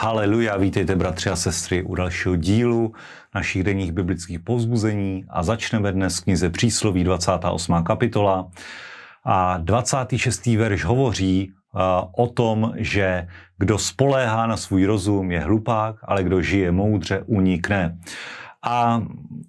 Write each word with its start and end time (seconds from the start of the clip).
Haleluja, 0.00 0.56
vítejte 0.56 0.96
bratři 0.96 1.30
a 1.30 1.36
sestry 1.36 1.82
u 1.82 1.94
dalšího 1.94 2.36
dílu 2.36 2.92
našich 3.34 3.64
denních 3.64 3.92
biblických 3.92 4.40
povzbuzení 4.40 5.24
a 5.28 5.42
začneme 5.42 5.92
dnes 5.92 6.18
v 6.18 6.24
knize 6.24 6.50
Přísloví 6.50 7.04
28. 7.04 7.84
kapitola 7.84 8.50
a 9.24 9.58
26. 9.58 10.46
verš 10.46 10.84
hovoří 10.84 11.52
uh, 11.52 11.80
o 12.16 12.26
tom, 12.26 12.72
že 12.76 13.28
kdo 13.58 13.78
spoléhá 13.78 14.46
na 14.46 14.56
svůj 14.56 14.84
rozum 14.84 15.30
je 15.30 15.40
hlupák, 15.40 15.96
ale 16.02 16.22
kdo 16.22 16.42
žije 16.42 16.72
moudře 16.72 17.22
unikne. 17.26 17.98
A 18.62 19.02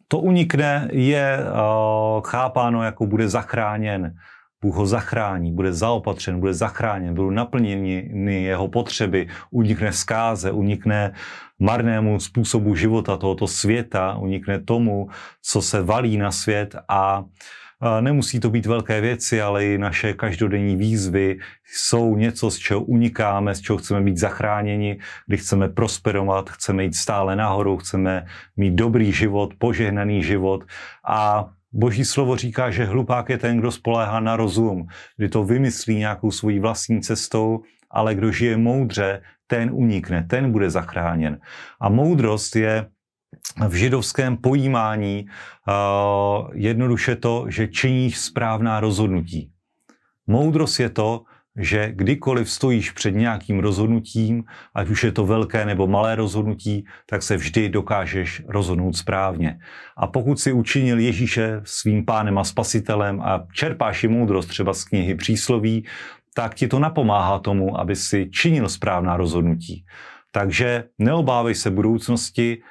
to 0.07 0.19
unikne 0.19 0.87
je 0.91 1.39
uh, 1.39 2.21
chápáno 2.21 2.83
jako 2.83 3.05
bude 3.05 3.29
zachráněn 3.29 4.15
Bůh 4.61 4.75
ho 4.75 4.85
zachrání, 4.85 5.51
bude 5.51 5.73
zaopatřen, 5.73 6.39
bude 6.39 6.53
zachráněn, 6.53 7.13
budou 7.13 7.29
naplněny 7.29 8.43
jeho 8.43 8.67
potřeby, 8.67 9.27
unikne 9.51 9.93
zkáze, 9.93 10.51
unikne 10.51 11.13
marnému 11.59 12.19
způsobu 12.19 12.75
života 12.75 13.17
tohoto 13.17 13.47
světa, 13.47 14.17
unikne 14.17 14.59
tomu, 14.59 15.09
co 15.41 15.61
se 15.61 15.83
valí 15.83 16.17
na 16.17 16.31
svět 16.31 16.75
a 16.87 17.23
Nemusí 18.01 18.39
to 18.39 18.49
být 18.49 18.65
velké 18.65 19.01
věci, 19.01 19.41
ale 19.41 19.65
i 19.65 19.77
naše 19.77 20.13
každodenní 20.13 20.75
výzvy 20.75 21.39
jsou 21.65 22.15
něco, 22.15 22.51
z 22.51 22.57
čeho 22.57 22.81
unikáme, 22.81 23.55
z 23.55 23.61
čeho 23.61 23.77
chceme 23.77 24.01
být 24.01 24.17
zachráněni, 24.17 24.99
kdy 25.27 25.37
chceme 25.37 25.69
prosperovat, 25.69 26.49
chceme 26.49 26.83
jít 26.83 26.95
stále 26.95 27.35
nahoru, 27.35 27.77
chceme 27.77 28.25
mít 28.57 28.75
dobrý 28.75 29.11
život, 29.11 29.53
požehnaný 29.57 30.23
život 30.23 30.63
a 31.07 31.49
Boží 31.71 32.05
slovo 32.05 32.35
říká, 32.35 32.71
že 32.71 32.85
hlupák 32.85 33.29
je 33.29 33.37
ten, 33.37 33.57
kdo 33.57 33.71
spoléhá 33.71 34.19
na 34.19 34.35
rozum, 34.35 34.87
kdy 35.17 35.29
to 35.29 35.43
vymyslí 35.43 35.95
nějakou 35.95 36.31
svojí 36.31 36.59
vlastní 36.59 37.01
cestou, 37.01 37.61
ale 37.91 38.15
kdo 38.15 38.31
žije 38.31 38.57
moudře, 38.57 39.21
ten 39.47 39.69
unikne, 39.73 40.23
ten 40.23 40.51
bude 40.51 40.69
zachráněn. 40.69 41.39
A 41.81 41.89
moudrost 41.89 42.55
je 42.55 42.89
v 43.67 43.73
židovském 43.73 44.37
pojímání 44.37 45.25
uh, 45.25 46.49
jednoduše 46.53 47.15
to, 47.15 47.45
že 47.49 47.67
činíš 47.67 48.17
správná 48.17 48.79
rozhodnutí. 48.79 49.51
Moudrost 50.27 50.79
je 50.79 50.89
to, 50.89 51.23
že 51.59 51.91
kdykoliv 51.95 52.51
stojíš 52.51 52.91
před 52.91 53.11
nějakým 53.11 53.59
rozhodnutím, 53.59 54.43
ať 54.75 54.89
už 54.89 55.03
je 55.03 55.11
to 55.11 55.25
velké 55.25 55.65
nebo 55.65 55.87
malé 55.87 56.15
rozhodnutí, 56.15 56.85
tak 57.05 57.23
se 57.23 57.37
vždy 57.37 57.69
dokážeš 57.69 58.43
rozhodnout 58.47 58.93
správně. 58.93 59.59
A 59.97 60.07
pokud 60.07 60.39
si 60.39 60.53
učinil 60.53 60.99
Ježíše 60.99 61.61
svým 61.63 62.05
pánem 62.05 62.37
a 62.37 62.43
spasitelem 62.43 63.21
a 63.21 63.45
čerpáš 63.53 64.03
i 64.03 64.07
moudrost 64.07 64.49
třeba 64.49 64.73
z 64.73 64.83
knihy 64.83 65.15
přísloví, 65.15 65.85
tak 66.33 66.55
ti 66.55 66.67
to 66.67 66.79
napomáhá 66.79 67.39
tomu, 67.39 67.79
aby 67.79 67.95
si 67.95 68.29
činil 68.31 68.69
správná 68.69 69.17
rozhodnutí. 69.17 69.85
Takže 70.31 70.83
neobávej 70.97 71.55
se 71.55 71.71
budoucnosti, 71.71 72.61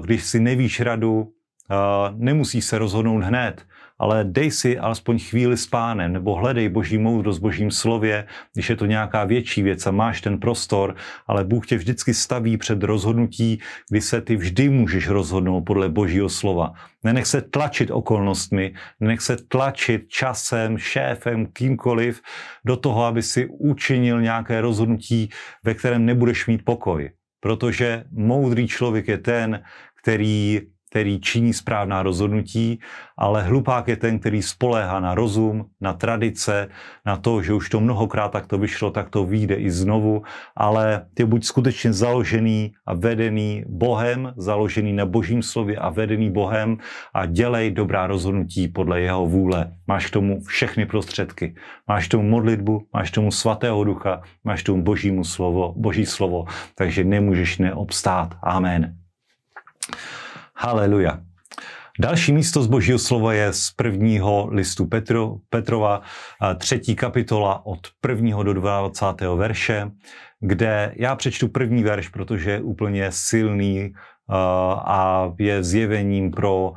když 0.00 0.24
si 0.24 0.40
nevíš 0.40 0.80
radu, 0.80 1.28
nemusíš 2.16 2.64
se 2.64 2.78
rozhodnout 2.78 3.24
hned 3.24 3.66
ale 3.98 4.24
dej 4.24 4.50
si 4.50 4.78
alespoň 4.78 5.18
chvíli 5.18 5.56
s 5.56 5.66
pánem, 5.66 6.12
nebo 6.12 6.34
hledej 6.34 6.68
boží 6.68 6.98
moudrost 6.98 7.40
božím 7.40 7.70
slově, 7.70 8.26
když 8.54 8.70
je 8.70 8.76
to 8.76 8.86
nějaká 8.86 9.24
větší 9.24 9.62
věc 9.62 9.86
a 9.86 9.90
máš 9.90 10.20
ten 10.20 10.38
prostor, 10.38 10.94
ale 11.26 11.44
Bůh 11.44 11.66
tě 11.66 11.76
vždycky 11.76 12.14
staví 12.14 12.56
před 12.56 12.82
rozhodnutí, 12.82 13.60
kdy 13.90 14.00
se 14.00 14.20
ty 14.20 14.36
vždy 14.36 14.68
můžeš 14.68 15.08
rozhodnout 15.08 15.62
podle 15.62 15.88
božího 15.88 16.28
slova. 16.28 16.72
Nenech 17.04 17.26
se 17.26 17.40
tlačit 17.42 17.90
okolnostmi, 17.90 18.74
nenech 19.00 19.20
se 19.20 19.36
tlačit 19.48 20.08
časem, 20.08 20.78
šéfem, 20.78 21.46
kýmkoliv 21.46 22.20
do 22.64 22.76
toho, 22.76 23.04
aby 23.04 23.22
si 23.22 23.46
učinil 23.46 24.20
nějaké 24.20 24.60
rozhodnutí, 24.60 25.30
ve 25.64 25.74
kterém 25.74 26.06
nebudeš 26.06 26.46
mít 26.46 26.64
pokoj. 26.64 27.10
Protože 27.40 28.04
moudrý 28.10 28.68
člověk 28.68 29.08
je 29.08 29.18
ten, 29.18 29.62
který 30.02 30.60
který 30.90 31.20
činí 31.20 31.52
správná 31.52 32.02
rozhodnutí, 32.02 32.80
ale 33.18 33.42
hlupák 33.42 33.88
je 33.88 33.96
ten, 33.96 34.18
který 34.18 34.42
spoléhá 34.42 35.00
na 35.00 35.14
rozum, 35.14 35.66
na 35.80 35.92
tradice, 35.92 36.68
na 37.06 37.16
to, 37.16 37.42
že 37.42 37.52
už 37.52 37.68
to 37.68 37.80
mnohokrát 37.80 38.28
takto 38.28 38.58
vyšlo, 38.58 38.90
tak 38.90 39.10
to 39.10 39.24
vyjde 39.24 39.54
i 39.54 39.70
znovu, 39.70 40.22
ale 40.56 41.06
je 41.18 41.26
buď 41.26 41.44
skutečně 41.44 41.92
založený 41.92 42.72
a 42.86 42.94
vedený 42.94 43.64
Bohem, 43.68 44.32
založený 44.36 44.92
na 44.92 45.06
božím 45.06 45.42
slově 45.42 45.76
a 45.76 45.88
vedený 45.90 46.30
Bohem 46.30 46.78
a 47.14 47.26
dělej 47.26 47.70
dobrá 47.70 48.06
rozhodnutí 48.06 48.68
podle 48.68 49.00
jeho 49.00 49.26
vůle. 49.26 49.72
Máš 49.86 50.06
k 50.06 50.10
tomu 50.10 50.40
všechny 50.40 50.86
prostředky. 50.86 51.54
Máš 51.88 52.08
k 52.08 52.10
tomu 52.10 52.28
modlitbu, 52.28 52.82
máš 52.92 53.10
k 53.10 53.14
tomu 53.14 53.30
svatého 53.30 53.84
ducha, 53.84 54.22
máš 54.44 54.62
k 54.62 54.66
tomu 54.66 54.82
božímu 54.82 55.24
slovo, 55.24 55.74
boží 55.76 56.06
slovo, 56.06 56.44
takže 56.74 57.04
nemůžeš 57.04 57.58
neobstát. 57.58 58.34
Amen. 58.42 59.07
Haleluja. 60.60 61.20
Další 62.00 62.32
místo 62.32 62.62
z 62.62 62.66
Božího 62.66 62.98
slova 62.98 63.32
je 63.32 63.52
z 63.52 63.70
prvního 63.70 64.48
listu 64.50 64.86
Petro, 64.86 65.36
Petrova, 65.50 66.02
třetí 66.58 66.96
kapitola 66.96 67.66
od 67.66 67.78
prvního 68.00 68.42
do 68.42 68.54
22. 68.54 69.34
verše, 69.34 69.90
kde 70.40 70.92
já 70.96 71.16
přečtu 71.16 71.48
první 71.48 71.82
verš, 71.82 72.08
protože 72.08 72.50
je 72.50 72.60
úplně 72.60 73.12
silný 73.12 73.92
a 74.78 75.32
je 75.38 75.64
zjevením 75.64 76.30
pro, 76.30 76.72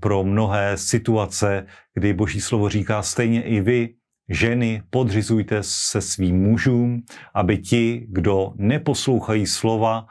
pro 0.00 0.24
mnohé 0.24 0.76
situace, 0.76 1.66
kdy 1.94 2.12
Boží 2.12 2.40
slovo 2.40 2.68
říká 2.68 3.02
stejně 3.02 3.42
i 3.42 3.60
vy, 3.60 3.88
ženy, 4.28 4.82
podřizujte 4.90 5.58
se 5.60 6.00
svým 6.00 6.42
mužům, 6.42 7.02
aby 7.34 7.58
ti, 7.58 8.06
kdo 8.08 8.52
neposlouchají 8.56 9.46
slova, 9.46 10.06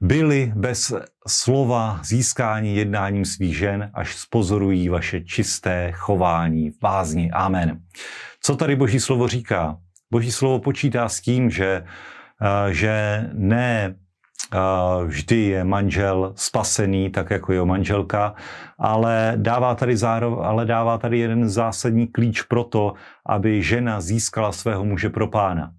byli 0.00 0.52
bez 0.56 0.92
slova 1.26 2.00
získání 2.04 2.76
jednáním 2.76 3.24
svých 3.24 3.56
žen, 3.56 3.90
až 3.94 4.16
spozorují 4.16 4.88
vaše 4.88 5.20
čisté 5.20 5.92
chování 5.92 6.70
v 6.70 6.78
bázni. 6.80 7.30
Amen. 7.30 7.80
Co 8.42 8.56
tady 8.56 8.76
Boží 8.76 9.00
slovo 9.00 9.28
říká? 9.28 9.76
Boží 10.10 10.32
slovo 10.32 10.58
počítá 10.58 11.08
s 11.08 11.20
tím, 11.20 11.50
že, 11.50 11.84
eh, 12.42 12.74
že 12.74 13.24
ne 13.32 13.94
eh, 14.54 15.04
vždy 15.04 15.36
je 15.36 15.64
manžel 15.64 16.32
spasený, 16.36 17.10
tak 17.10 17.30
jako 17.30 17.52
jeho 17.52 17.66
manželka, 17.66 18.34
ale 18.78 19.32
dává 19.36 19.74
tady, 19.74 19.96
zároveň, 19.96 20.38
ale 20.46 20.66
dává 20.66 20.98
tady 20.98 21.18
jeden 21.18 21.48
zásadní 21.48 22.06
klíč 22.06 22.42
pro 22.42 22.64
to, 22.64 22.94
aby 23.26 23.62
žena 23.62 24.00
získala 24.00 24.52
svého 24.52 24.84
muže 24.84 25.10
pro 25.10 25.28
pána. 25.28 25.72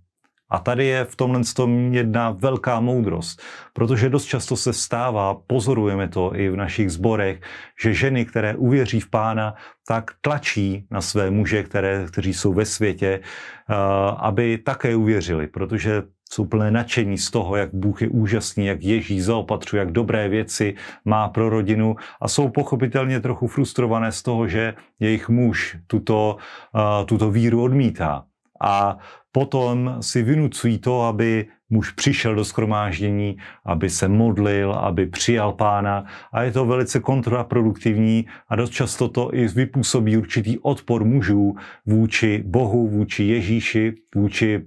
A 0.49 0.59
tady 0.59 0.85
je 0.85 1.05
v 1.05 1.15
tomhle 1.15 1.41
tom 1.55 1.93
jedna 1.93 2.31
velká 2.31 2.79
moudrost, 2.79 3.41
protože 3.73 4.09
dost 4.09 4.25
často 4.25 4.57
se 4.57 4.73
stává, 4.73 5.33
pozorujeme 5.47 6.07
to 6.07 6.35
i 6.35 6.49
v 6.49 6.55
našich 6.55 6.91
zborech, 6.91 7.41
že 7.81 7.93
ženy, 7.93 8.25
které 8.25 8.55
uvěří 8.55 8.99
v 8.99 9.09
pána, 9.09 9.55
tak 9.87 10.11
tlačí 10.21 10.85
na 10.91 11.01
své 11.01 11.31
muže, 11.31 11.63
které, 11.63 12.05
kteří 12.11 12.33
jsou 12.33 12.53
ve 12.53 12.65
světě, 12.65 13.19
eh, 13.19 13.75
aby 14.17 14.57
také 14.57 14.95
uvěřili, 14.95 15.47
protože 15.47 16.03
jsou 16.31 16.45
plné 16.45 16.71
nadšení 16.71 17.17
z 17.17 17.31
toho, 17.31 17.55
jak 17.55 17.69
Bůh 17.73 18.01
je 18.01 18.09
úžasný, 18.09 18.65
jak 18.65 18.83
Ježíš 18.83 19.23
zaopatřuje, 19.23 19.79
jak 19.79 19.91
dobré 19.91 20.29
věci 20.29 20.75
má 21.05 21.29
pro 21.29 21.49
rodinu 21.49 21.95
a 22.21 22.27
jsou 22.27 22.49
pochopitelně 22.49 23.19
trochu 23.19 23.47
frustrované 23.47 24.11
z 24.11 24.21
toho, 24.21 24.47
že 24.47 24.73
jejich 24.99 25.29
muž 25.29 25.77
tuto, 25.87 26.37
uh, 26.73 27.05
tuto 27.05 27.31
víru 27.31 27.63
odmítá. 27.63 28.28
A 28.61 28.97
potom 29.31 29.97
si 30.01 30.23
vynucují 30.23 30.77
to, 30.77 31.01
aby 31.01 31.47
muž 31.69 31.91
přišel 31.91 32.35
do 32.35 32.45
skromáždění, 32.45 33.37
aby 33.65 33.89
se 33.89 34.07
modlil, 34.07 34.73
aby 34.73 35.05
přijal 35.05 35.53
pána. 35.53 36.05
A 36.33 36.43
je 36.43 36.51
to 36.51 36.65
velice 36.65 36.99
kontraproduktivní 36.99 38.25
a 38.47 38.55
dost 38.55 38.69
často 38.69 39.09
to 39.09 39.35
i 39.35 39.47
vypůsobí 39.47 40.17
určitý 40.17 40.59
odpor 40.59 41.03
mužů 41.05 41.55
vůči 41.85 42.43
Bohu, 42.47 42.87
vůči 42.87 43.23
Ježíši, 43.23 43.93
vůči 44.15 44.65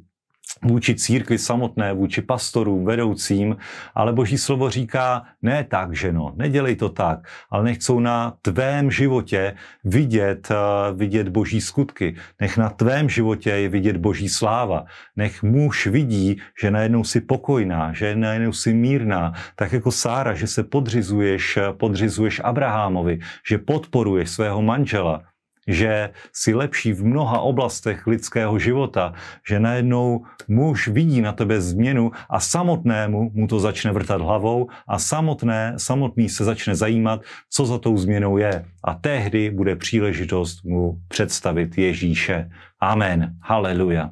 vůči 0.64 0.94
církvi 0.94 1.38
samotné, 1.38 1.92
vůči 1.92 2.22
pastorům, 2.22 2.84
vedoucím, 2.84 3.56
ale 3.94 4.12
Boží 4.12 4.38
slovo 4.38 4.70
říká, 4.70 5.22
ne 5.42 5.64
tak, 5.64 5.96
ženo, 5.96 6.32
nedělej 6.36 6.76
to 6.76 6.88
tak, 6.88 7.18
ale 7.50 7.64
nech 7.64 7.76
chcou 7.76 8.00
na 8.00 8.34
tvém 8.42 8.90
životě 8.90 9.54
vidět, 9.84 10.48
eh, 10.50 10.56
vidět 10.94 11.28
Boží 11.28 11.60
skutky, 11.60 12.14
nech 12.40 12.56
na 12.56 12.70
tvém 12.70 13.08
životě 13.08 13.50
je 13.50 13.68
vidět 13.68 13.96
Boží 13.96 14.28
sláva, 14.28 14.84
nech 15.16 15.42
muž 15.42 15.86
vidí, 15.86 16.40
že 16.60 16.70
najednou 16.70 17.04
si 17.04 17.20
pokojná, 17.20 17.92
že 17.92 18.16
najednou 18.16 18.52
si 18.52 18.74
mírná, 18.74 19.32
tak 19.56 19.72
jako 19.72 19.92
Sára, 19.92 20.34
že 20.34 20.46
se 20.46 20.62
podřizuješ, 20.62 21.58
podřizuješ 21.72 22.40
Abrahamovi, 22.44 23.18
že 23.48 23.58
podporuješ 23.58 24.30
svého 24.30 24.62
manžela, 24.62 25.22
že 25.66 26.10
si 26.32 26.54
lepší 26.54 26.92
v 26.92 27.04
mnoha 27.04 27.40
oblastech 27.40 28.06
lidského 28.06 28.58
života, 28.58 29.14
že 29.48 29.60
najednou 29.60 30.24
muž 30.48 30.88
vidí 30.88 31.20
na 31.20 31.32
tebe 31.32 31.60
změnu 31.60 32.12
a 32.30 32.40
samotnému 32.40 33.30
mu 33.34 33.46
to 33.46 33.60
začne 33.60 33.92
vrtat 33.92 34.20
hlavou 34.20 34.68
a 34.88 34.98
samotné, 34.98 35.74
samotný 35.76 36.28
se 36.28 36.44
začne 36.44 36.74
zajímat, 36.74 37.20
co 37.50 37.66
za 37.66 37.78
tou 37.78 37.96
změnou 37.96 38.38
je. 38.38 38.64
A 38.84 38.94
tehdy 38.94 39.50
bude 39.50 39.76
příležitost 39.76 40.64
mu 40.64 40.98
představit 41.08 41.78
Ježíše. 41.78 42.50
Amen. 42.80 43.34
Haleluja. 43.42 44.10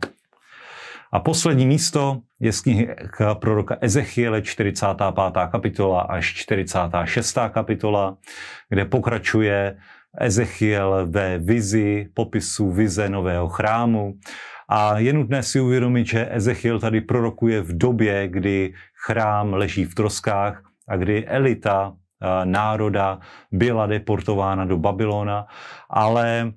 A 1.13 1.21
poslední 1.21 1.67
místo 1.67 2.21
je 2.41 2.53
z 2.53 2.61
knihy 2.61 2.89
proroka 3.35 3.77
Ezechiele 3.81 4.43
45. 4.43 5.15
kapitola 5.51 6.01
až 6.01 6.35
46. 6.35 7.39
kapitola, 7.51 8.17
kde 8.69 8.85
pokračuje 8.85 9.77
Ezechiel 10.19 11.07
ve 11.11 11.39
vizi, 11.39 12.09
popisu 12.15 12.71
vize 12.71 13.09
nového 13.09 13.49
chrámu. 13.49 14.15
A 14.69 14.99
je 14.99 15.13
nutné 15.13 15.43
si 15.43 15.61
uvědomit, 15.61 16.07
že 16.07 16.29
Ezechiel 16.31 16.81
tady 16.81 17.01
prorokuje 17.01 17.63
v 17.63 17.79
době, 17.79 18.29
kdy 18.29 18.75
chrám 19.07 19.55
leží 19.55 19.85
v 19.85 19.95
troskách 19.95 20.63
a 20.89 20.97
kdy 20.97 21.27
elita 21.27 21.95
národa 22.45 23.19
byla 23.53 23.87
deportována 23.87 24.65
do 24.65 24.79
Babylona, 24.79 25.47
ale 25.91 26.53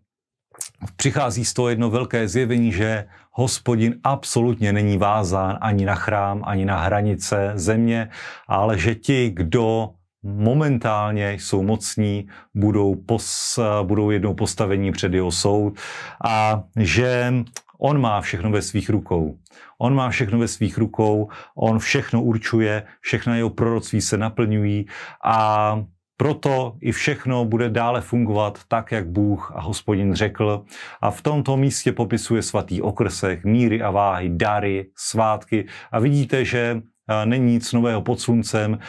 přichází 0.96 1.46
z 1.46 1.54
toho 1.54 1.70
jedno 1.70 1.90
velké 1.90 2.28
zjevení, 2.28 2.72
že 2.72 3.06
hospodin 3.32 3.96
absolutně 4.04 4.74
není 4.74 4.98
vázán 4.98 5.58
ani 5.62 5.86
na 5.86 5.96
chrám, 5.96 6.44
ani 6.46 6.66
na 6.66 6.78
hranice 6.78 7.52
země, 7.56 8.10
ale 8.48 8.78
že 8.78 8.96
ti, 8.96 9.30
kdo 9.30 9.90
momentálně 10.24 11.34
jsou 11.34 11.64
mocní, 11.64 12.28
budou, 12.56 12.96
pos, 12.96 13.60
budou 13.84 14.10
jednou 14.10 14.34
postavení 14.34 14.92
před 14.92 15.14
jeho 15.14 15.32
soud 15.32 15.80
a 16.26 16.64
že 16.80 17.34
on 17.80 18.02
má 18.02 18.22
všechno 18.22 18.52
ve 18.52 18.62
svých 18.62 18.90
rukou. 18.90 19.38
On 19.80 19.96
má 19.96 20.10
všechno 20.10 20.40
ve 20.40 20.48
svých 20.48 20.78
rukou, 20.78 21.30
on 21.58 21.80
všechno 21.80 22.24
určuje, 22.24 22.84
všechna 23.02 23.36
jeho 23.36 23.50
proroctví 23.50 24.02
se 24.02 24.18
naplňují 24.18 24.86
a 25.26 25.84
proto 26.18 26.76
i 26.82 26.92
všechno 26.92 27.46
bude 27.46 27.70
dále 27.70 28.02
fungovat 28.02 28.60
tak, 28.68 28.92
jak 28.92 29.08
Bůh 29.08 29.52
a 29.56 29.62
hospodin 29.62 30.14
řekl. 30.14 30.66
A 31.02 31.12
v 31.12 31.22
tomto 31.22 31.58
místě 31.58 31.92
popisuje 31.92 32.42
svatý 32.42 32.82
okrsek, 32.82 33.46
míry 33.46 33.82
a 33.82 33.92
váhy, 33.92 34.30
dary, 34.30 34.90
svátky. 34.98 35.66
A 35.92 36.00
vidíte, 36.00 36.46
že 36.46 36.82
není 37.26 37.54
nic 37.54 37.74
nového 37.74 38.02
pod 38.02 38.20
sluncem. 38.20 38.80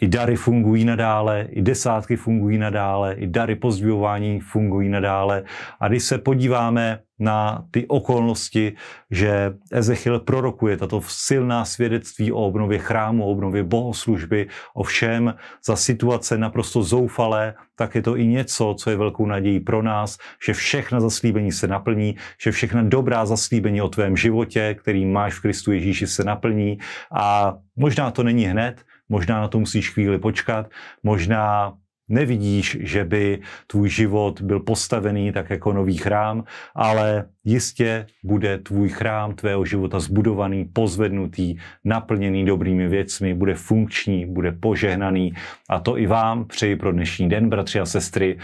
I 0.00 0.08
dary 0.08 0.36
fungují 0.36 0.84
nadále, 0.84 1.48
i 1.50 1.62
desátky 1.62 2.16
fungují 2.16 2.58
nadále, 2.58 3.14
i 3.14 3.26
dary 3.26 3.56
pozdvihování 3.56 4.40
fungují 4.40 4.88
nadále. 4.88 5.42
A 5.80 5.88
když 5.88 6.02
se 6.02 6.18
podíváme 6.18 7.00
na 7.18 7.64
ty 7.70 7.86
okolnosti, 7.86 8.72
že 9.10 9.52
Ezechiel 9.72 10.20
prorokuje 10.20 10.76
tato 10.76 11.00
silná 11.06 11.64
svědectví 11.64 12.32
o 12.32 12.36
obnově 12.36 12.78
chrámu, 12.78 13.24
o 13.24 13.30
obnově 13.30 13.64
bohoslužby, 13.64 14.46
o 14.74 14.82
všem 14.82 15.34
za 15.64 15.76
situace 15.76 16.38
naprosto 16.38 16.82
zoufalé, 16.82 17.54
tak 17.76 17.94
je 17.94 18.02
to 18.02 18.16
i 18.16 18.26
něco, 18.26 18.74
co 18.78 18.90
je 18.90 18.96
velkou 18.96 19.26
nadějí 19.26 19.60
pro 19.60 19.82
nás, 19.82 20.18
že 20.46 20.52
všechna 20.52 21.00
zaslíbení 21.00 21.52
se 21.52 21.66
naplní, 21.66 22.16
že 22.42 22.52
všechna 22.52 22.82
dobrá 22.82 23.26
zaslíbení 23.26 23.82
o 23.82 23.88
tvém 23.88 24.16
životě, 24.16 24.76
který 24.80 25.06
máš 25.06 25.34
v 25.34 25.40
Kristu 25.40 25.72
Ježíši, 25.72 26.06
se 26.06 26.24
naplní. 26.24 26.78
A 27.12 27.56
možná 27.76 28.10
to 28.10 28.22
není 28.22 28.44
hned, 28.44 28.84
možná 29.10 29.40
na 29.40 29.48
to 29.48 29.58
musíš 29.58 29.90
chvíli 29.90 30.18
počkat, 30.18 30.70
možná 31.02 31.74
nevidíš, 32.10 32.76
že 32.80 33.04
by 33.04 33.38
tvůj 33.66 33.88
život 33.88 34.42
byl 34.42 34.60
postavený 34.60 35.32
tak 35.32 35.50
jako 35.50 35.72
nový 35.72 35.96
chrám, 35.96 36.44
ale 36.74 37.24
jistě 37.44 38.06
bude 38.24 38.58
tvůj 38.58 38.88
chrám 38.88 39.34
tvého 39.34 39.64
života 39.64 40.00
zbudovaný, 40.00 40.64
pozvednutý, 40.64 41.56
naplněný 41.84 42.44
dobrými 42.44 42.88
věcmi, 42.88 43.34
bude 43.34 43.54
funkční, 43.54 44.26
bude 44.26 44.52
požehnaný. 44.52 45.32
A 45.70 45.80
to 45.80 45.98
i 45.98 46.06
vám 46.06 46.44
přeji 46.44 46.76
pro 46.76 46.92
dnešní 46.92 47.28
den, 47.28 47.48
bratři 47.48 47.80
a 47.80 47.86
sestry. 47.86 48.38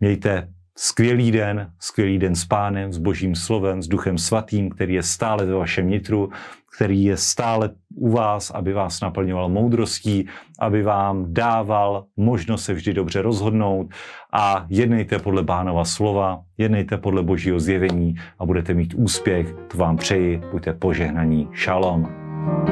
Mějte 0.00 0.48
skvělý 0.78 1.30
den, 1.30 1.70
skvělý 1.78 2.18
den 2.18 2.34
s 2.34 2.44
pánem, 2.44 2.92
s 2.92 2.98
božím 2.98 3.34
slovem, 3.34 3.82
s 3.82 3.88
duchem 3.88 4.18
svatým, 4.18 4.70
který 4.70 4.94
je 4.94 5.02
stále 5.02 5.46
ve 5.46 5.54
vašem 5.54 5.88
nitru, 5.88 6.30
který 6.76 7.04
je 7.04 7.16
stále 7.16 7.70
u 7.94 8.10
vás, 8.10 8.50
aby 8.50 8.72
vás 8.72 9.00
naplňoval 9.00 9.48
moudrostí, 9.48 10.28
aby 10.58 10.82
vám 10.82 11.34
dával 11.34 12.04
možnost 12.16 12.64
se 12.64 12.74
vždy 12.74 12.94
dobře 12.94 13.22
rozhodnout 13.22 13.86
a 14.32 14.66
jednejte 14.68 15.18
podle 15.18 15.42
Bánova 15.42 15.84
slova, 15.84 16.40
jednejte 16.58 16.96
podle 16.96 17.22
božího 17.22 17.60
zjevení 17.60 18.14
a 18.38 18.46
budete 18.46 18.74
mít 18.74 18.94
úspěch. 18.94 19.54
To 19.68 19.78
vám 19.78 19.96
přeji, 19.96 20.42
buďte 20.52 20.72
požehnaní. 20.72 21.48
Shalom. 21.64 22.22
thank 22.44 22.68
you 22.68 22.71